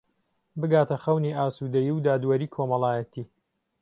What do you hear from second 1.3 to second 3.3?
ئاسوودەیی و دادوەریی کۆمەڵایەتی